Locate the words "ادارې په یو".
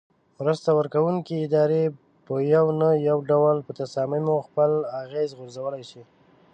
1.45-2.65